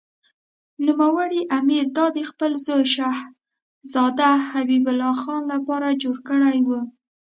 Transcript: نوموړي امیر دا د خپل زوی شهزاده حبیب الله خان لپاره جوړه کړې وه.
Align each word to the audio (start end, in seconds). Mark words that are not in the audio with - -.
نوموړي 0.85 1.41
امیر 1.59 1.85
دا 1.97 2.05
د 2.17 2.19
خپل 2.29 2.51
زوی 2.65 2.85
شهزاده 2.93 4.31
حبیب 4.51 4.85
الله 4.91 5.15
خان 5.21 5.41
لپاره 5.53 5.99
جوړه 6.01 6.21
کړې 6.27 6.57
وه. 6.67 6.81